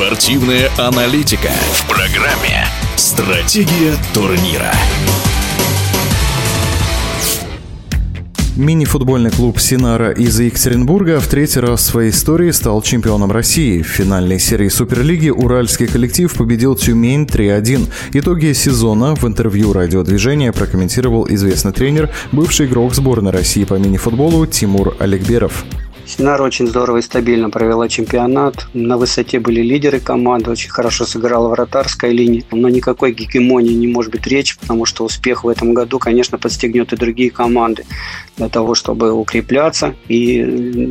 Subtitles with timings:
[0.00, 2.64] Спортивная аналитика в программе
[2.96, 4.72] «Стратегия турнира».
[8.56, 13.82] Мини-футбольный клуб «Синара» из Екатеринбурга в третий раз в своей истории стал чемпионом России.
[13.82, 17.86] В финальной серии Суперлиги уральский коллектив победил Тюмень 3-1.
[18.14, 24.96] Итоги сезона в интервью радиодвижения прокомментировал известный тренер, бывший игрок сборной России по мини-футболу Тимур
[24.98, 25.62] Олегберов.
[26.06, 28.66] Синара очень здорово и стабильно провела чемпионат.
[28.74, 32.42] На высоте были лидеры команды, очень хорошо сыграла вратарская линия.
[32.50, 36.92] Но никакой гегемонии не может быть речи, потому что успех в этом году, конечно, подстегнет
[36.92, 37.84] и другие команды
[38.36, 40.42] для того, чтобы укрепляться и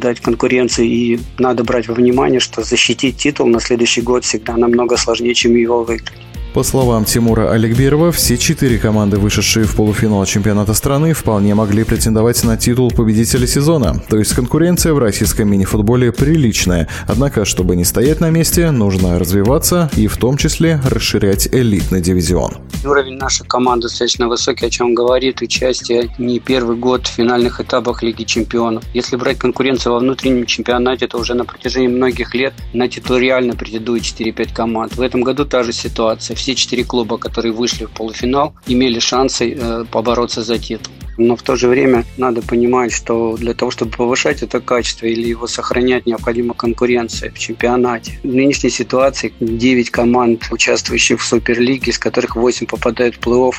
[0.00, 0.86] дать конкуренции.
[0.86, 5.54] И надо брать во внимание, что защитить титул на следующий год всегда намного сложнее, чем
[5.54, 6.12] его выиграть.
[6.54, 12.44] По словам Тимура Аликберова, все четыре команды, вышедшие в полуфинал чемпионата страны, вполне могли претендовать
[12.44, 14.00] на титул победителя сезона.
[14.08, 16.86] То есть конкуренция в российском мини-футболе приличная.
[17.08, 22.58] Однако, чтобы не стоять на месте, нужно развиваться и в том числе расширять элитный дивизион.
[22.84, 28.04] Уровень нашей команды достаточно высокий, о чем говорит участие не первый год в финальных этапах
[28.04, 28.84] Лиги чемпионов.
[28.94, 33.56] Если брать конкуренцию во внутреннем чемпионате, то уже на протяжении многих лет на титул реально
[33.56, 34.94] претендует 4-5 команд.
[34.94, 39.54] В этом году та же ситуация все четыре клуба, которые вышли в полуфинал, имели шансы
[39.54, 40.92] э, побороться за титул.
[41.16, 45.28] Но в то же время надо понимать, что для того, чтобы повышать это качество или
[45.28, 48.18] его сохранять, необходима конкуренция в чемпионате.
[48.22, 53.54] В нынешней ситуации 9 команд, участвующих в Суперлиге, из которых 8 попадают в плей-офф,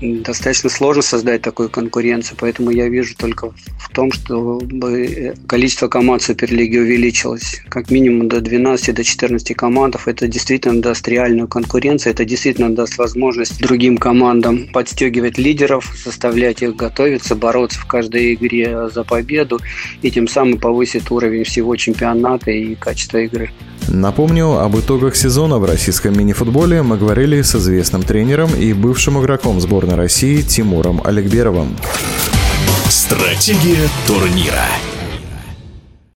[0.00, 2.36] достаточно сложно создать такую конкуренцию.
[2.40, 8.94] Поэтому я вижу только в том, чтобы количество команд Суперлиги увеличилось как минимум до 12,
[8.94, 9.96] до 14 команд.
[10.06, 16.76] Это действительно даст реальную конкуренцию, это действительно даст возможность другим командам подстегивать лидеров, заставлять их
[16.80, 19.60] готовиться, бороться в каждой игре за победу
[20.02, 23.50] и тем самым повысит уровень всего чемпионата и качество игры.
[23.88, 29.60] Напомню, об итогах сезона в российском мини-футболе мы говорили с известным тренером и бывшим игроком
[29.60, 31.76] сборной России Тимуром Олегберовым.
[32.88, 34.66] Стратегия турнира.